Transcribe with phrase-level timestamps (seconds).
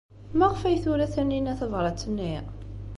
[0.37, 2.33] Maɣef ay tura Taninna tabṛat-nni?